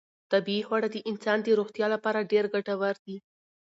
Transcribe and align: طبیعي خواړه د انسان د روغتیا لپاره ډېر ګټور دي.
طبیعي 0.31 0.63
خواړه 0.67 0.87
د 0.91 0.97
انسان 1.09 1.37
د 1.43 1.47
روغتیا 1.59 1.87
لپاره 1.95 2.27
ډېر 2.31 2.45
ګټور 2.53 2.95
دي. 3.05 3.17